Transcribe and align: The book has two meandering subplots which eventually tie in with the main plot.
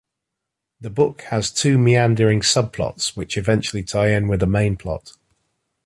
The 0.79 0.89
book 0.89 1.21
has 1.29 1.51
two 1.51 1.77
meandering 1.77 2.39
subplots 2.39 3.15
which 3.15 3.37
eventually 3.37 3.83
tie 3.83 4.07
in 4.09 4.27
with 4.27 4.39
the 4.39 4.47
main 4.47 4.75
plot. 4.75 5.11